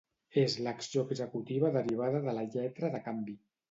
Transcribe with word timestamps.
És 0.43 0.55
l'acció 0.67 1.03
executiva 1.09 1.71
derivada 1.79 2.25
de 2.29 2.39
la 2.41 2.49
lletra 2.53 2.95
de 2.99 3.09
canvi. 3.11 3.43